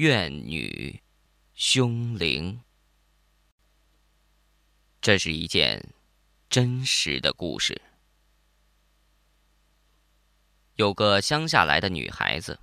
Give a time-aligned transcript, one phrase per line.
[0.00, 1.02] 怨女
[1.52, 2.62] 凶灵。
[5.02, 5.92] 这是一件
[6.48, 7.82] 真实的故事。
[10.76, 12.60] 有个乡下来的女孩子，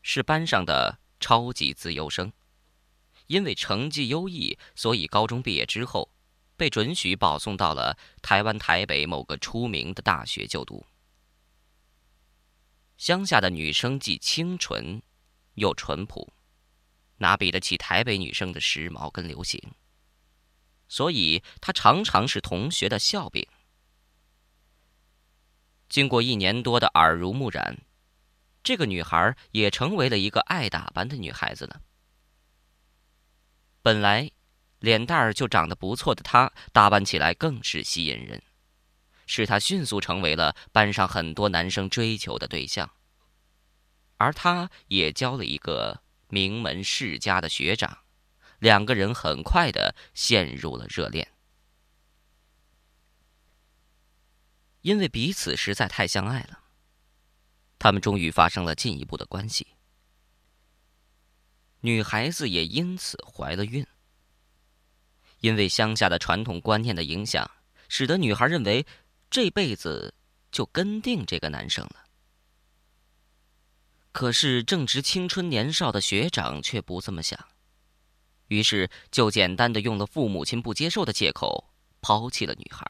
[0.00, 2.32] 是班上的超级自优生，
[3.26, 6.08] 因为成绩优异，所以高中毕业之后，
[6.56, 10.86] 被准许保送到了台湾台北某个出名的大学就读。
[12.96, 15.02] 乡下的女生既清纯。
[15.54, 16.32] 又淳朴，
[17.18, 19.60] 哪比得起台北女生的时髦跟流行？
[20.88, 23.46] 所以她常常是同学的笑柄。
[25.88, 27.78] 经过一年多的耳濡目染，
[28.62, 31.82] 这个女孩也成为了一个爱打扮的女孩子了。
[33.82, 34.30] 本来
[34.78, 38.42] 脸蛋儿就长得不错的她，打扮起来更是吸引人，
[39.26, 42.90] 使她迅速成为了班上很多男生追求的对象。
[44.22, 47.98] 而他也交了一个名门世家的学长，
[48.60, 51.26] 两个人很快的陷入了热恋。
[54.82, 56.60] 因为彼此实在太相爱了，
[57.80, 59.66] 他们终于发生了进一步的关系。
[61.80, 63.84] 女孩子也因此怀了孕。
[65.40, 67.50] 因为乡下的传统观念的影响，
[67.88, 68.86] 使得女孩认为
[69.28, 70.14] 这辈子
[70.52, 72.01] 就跟定这个男生了。
[74.12, 77.48] 可是正值青春年少的学长却不这么想，
[78.48, 81.72] 于是就简单的用了父母亲不接受的借口
[82.02, 82.86] 抛弃了女孩，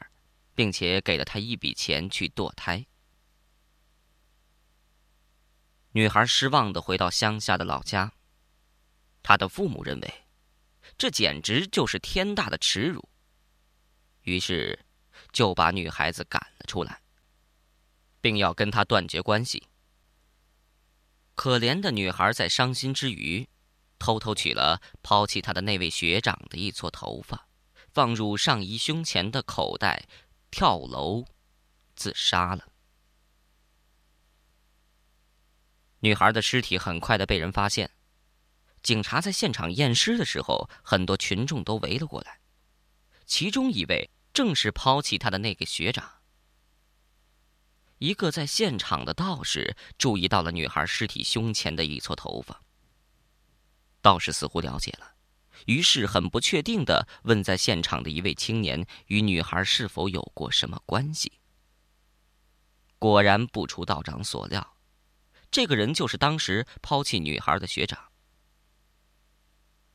[0.53, 2.85] 并且给了她一笔钱去堕胎。
[5.93, 8.11] 女孩失望的回到乡下的老家，
[9.21, 10.13] 她的父母认为
[10.97, 13.07] 这简直就是天大的耻辱，
[14.23, 14.77] 于是
[15.31, 17.01] 就把女孩子赶了出来，
[18.19, 19.63] 并要跟她断绝关系。
[21.35, 23.47] 可怜的女孩在伤心之余，
[23.97, 27.47] 偷偷取了抛弃她的那位学长的一撮头发，
[27.91, 30.07] 放入上衣胸前的口袋，
[30.51, 31.25] 跳楼
[31.95, 32.67] 自杀了。
[35.99, 37.89] 女孩的尸体很快的被人发现，
[38.81, 42.39] 警察在现场验尸的时候，很多群众都围了过来，
[43.25, 46.22] 其中一位正是抛弃她的那个学长。
[48.03, 52.61] 一个在现场的道士注意到了女孩尸体胸前的一撮头发。
[54.01, 55.13] 道士似乎了解了，
[55.67, 61.31] 于是很不确定的问在现场的一位青年与女孩是否有过什么关系。
[62.99, 64.75] 果然不出道长所料，
[65.49, 68.11] 这个人就是当时抛弃女孩的学长。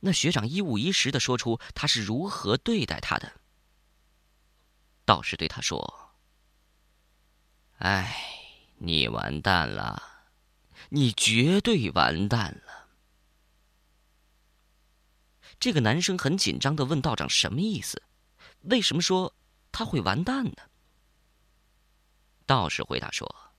[0.00, 3.30] 那学长一五一十的说出他是如何对待他的。
[5.04, 6.07] 道士对他说。
[7.78, 8.12] 哎，
[8.78, 10.02] 你完蛋了，
[10.88, 12.88] 你绝对完蛋了。
[15.60, 18.02] 这个男生很紧张的问道长：“什么意思？
[18.62, 19.32] 为什么说
[19.70, 20.56] 他会完蛋呢？”
[22.46, 23.52] 道士回答说：“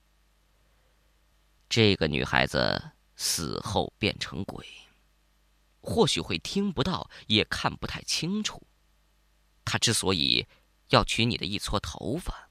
[1.70, 4.66] 这个女孩子死后变成鬼，
[5.80, 8.62] 或许会听不到，也看不太清楚。
[9.64, 10.46] 她之所以
[10.90, 12.48] 要取你的一撮头发。”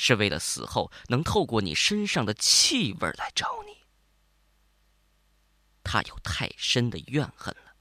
[0.00, 3.84] 是为了死后能透过你身上的气味来找你。
[5.82, 7.74] 他有太深的怨恨了，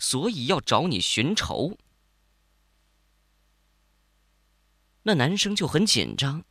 [0.00, 1.78] 所以要找你寻仇。
[5.04, 6.44] 那男生就很紧张，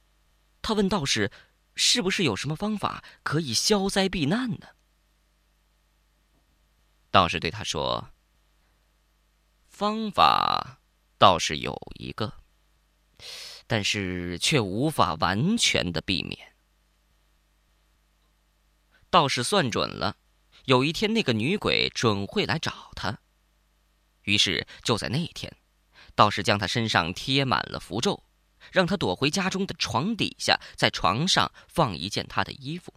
[0.62, 1.30] 他问道士
[1.76, 4.68] ：“是不是有什么方法可以消灾避难呢？”
[7.12, 8.12] 道士对他说
[9.68, 10.80] ：“方法
[11.18, 12.36] 倒是有一个。”
[13.70, 16.56] 但是却无法完全的避免。
[19.12, 20.18] 道士算准了，
[20.66, 23.20] 有一天那个女鬼准会来找他，
[24.24, 25.56] 于是就在那一天，
[26.16, 28.24] 道士将他身上贴满了符咒，
[28.72, 32.92] 让他躲回家中的床底下，在床上放一件他的衣服，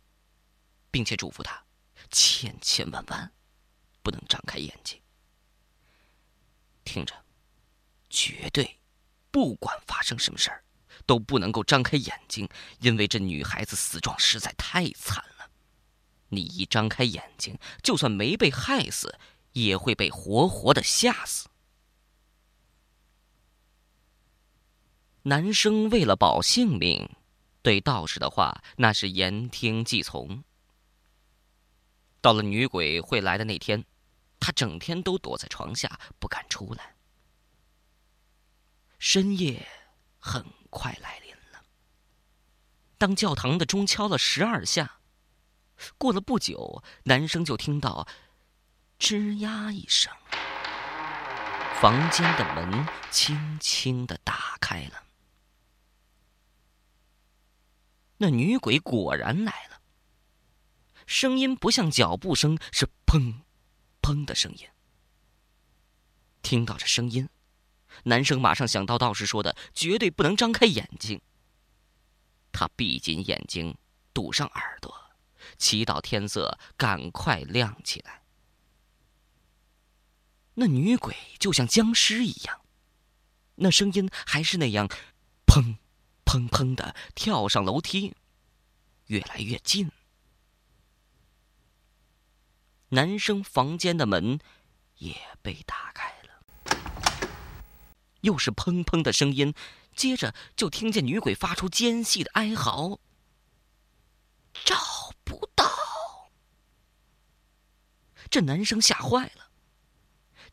[0.90, 1.66] 并且嘱咐他，
[2.10, 3.30] 千千万万
[4.02, 4.98] 不能张开眼睛。
[6.82, 7.14] 听着，
[8.08, 8.78] 绝对。
[9.32, 10.62] 不管发生什么事儿，
[11.06, 12.48] 都不能够张开眼睛，
[12.80, 15.50] 因为这女孩子死状实在太惨了。
[16.28, 19.18] 你一张开眼睛，就算没被害死，
[19.52, 21.48] 也会被活活的吓死。
[25.22, 27.08] 男生为了保性命，
[27.62, 30.44] 对道士的话那是言听计从。
[32.20, 33.84] 到了女鬼会来的那天，
[34.38, 36.94] 他整天都躲在床下，不敢出来。
[39.04, 39.66] 深夜
[40.20, 41.64] 很快来临了。
[42.96, 45.00] 当教堂的钟敲了十二下，
[45.98, 48.06] 过了不久，男生就听到
[49.00, 50.14] 吱呀一声，
[51.80, 55.04] 房间的门轻轻的打开了。
[58.18, 59.82] 那女鬼果然来了，
[61.06, 63.42] 声音不像脚步声，是砰
[64.00, 64.68] 砰的声音。
[66.40, 67.28] 听到这声音，
[68.04, 71.20] 男生马上想到道士说的“绝对不能张开眼睛”。
[72.52, 73.76] 他闭紧眼睛，
[74.12, 74.94] 堵上耳朵，
[75.56, 78.22] 祈祷天色赶快亮起来。
[80.54, 82.60] 那女鬼就像僵尸一样，
[83.54, 84.86] 那声音还是那样，
[85.46, 85.76] 砰，
[86.26, 88.14] 砰砰的跳上楼梯，
[89.06, 89.90] 越来越近。
[92.90, 94.38] 男生房间的门
[94.98, 96.14] 也被打开，
[98.22, 99.54] 又是砰砰的声音，
[99.94, 102.98] 接着就听见女鬼发出尖细的哀嚎
[104.64, 104.76] ：“找
[105.22, 105.70] 不到。”
[108.28, 109.50] 这男生吓坏了。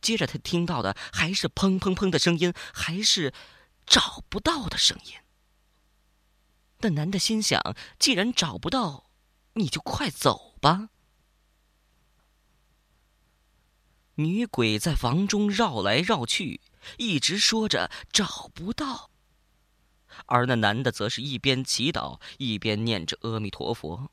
[0.00, 3.34] 接着他听到的还是砰砰砰的声音，还是
[3.86, 5.14] 找不到的声音。
[6.78, 9.10] 那男的心想：既然找不到，
[9.54, 10.88] 你就快走吧。
[14.14, 16.60] 女鬼在房中绕来绕去，
[16.98, 19.10] 一直说着找不到，
[20.26, 24.10] 而那男的则是一边祈祷，一边念着阿弥陀佛。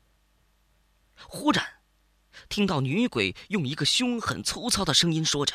[1.26, 1.80] 忽然，
[2.48, 5.54] 听到女鬼用一个凶狠粗糙的声音说着。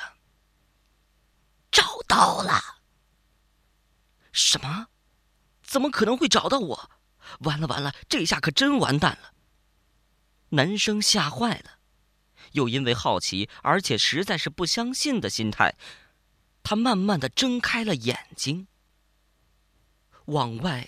[1.72, 2.82] 找到了？
[4.32, 4.88] 什么？
[5.62, 6.92] 怎么可能会找到我？
[7.40, 9.34] 完了完了，这下可真完蛋了！
[10.50, 11.80] 男生吓坏了，
[12.52, 15.76] 又因为好奇，而且实在是不相信的心态，
[16.64, 18.68] 他慢慢的睁开了眼睛，
[20.26, 20.88] 往外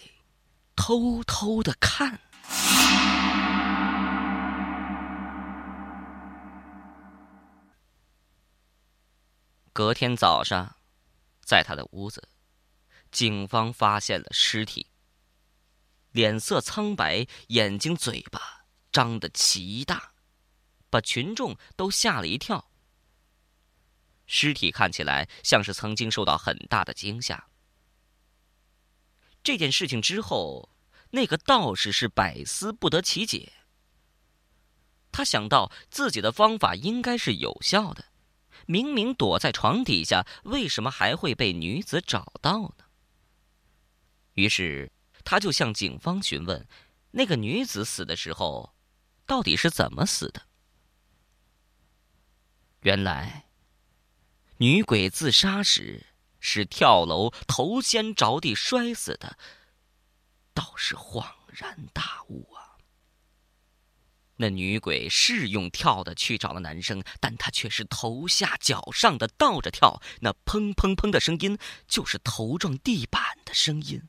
[0.75, 2.21] 偷偷的看。
[9.73, 10.77] 隔天早上，
[11.41, 12.29] 在他的屋子，
[13.11, 14.87] 警方发现了尸体。
[16.11, 20.13] 脸色苍白，眼睛嘴巴张得奇大，
[20.89, 22.71] 把群众都吓了一跳。
[24.27, 27.47] 尸体看起来像是曾经受到很大的惊吓。
[29.43, 30.69] 这件事情之后，
[31.11, 33.53] 那个道士是百思不得其解。
[35.11, 38.05] 他想到自己的方法应该是有效的。
[38.67, 42.85] 明明躲在床底下，为什么还会被女子找到呢？
[44.33, 44.91] 于是，
[45.23, 46.67] 他就向警方询问，
[47.11, 48.73] 那个女子死的时候，
[49.27, 50.41] 到底是怎么死的？
[52.81, 53.44] 原来，
[54.57, 56.05] 女鬼自杀时
[56.39, 59.37] 是跳楼，头先着地摔死的。
[60.53, 62.79] 倒是恍然大悟啊！
[64.37, 71.57] 那女鬼是用跳的去找了男生，但她却是头下脚上的倒着跳，那砰砰砰的声音
[71.87, 74.07] 就是头撞地板的声音。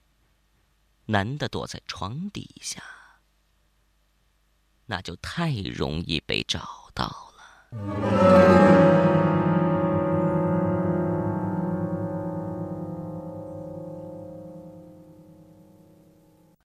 [1.07, 2.81] 男的躲在床底下，
[4.87, 9.06] 那就太容易被找到了。